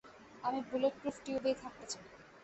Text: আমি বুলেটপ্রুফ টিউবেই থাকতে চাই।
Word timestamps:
আমি 0.43 0.59
বুলেটপ্রুফ 0.69 1.15
টিউবেই 1.25 1.55
থাকতে 1.61 1.85
চাই। 1.91 2.03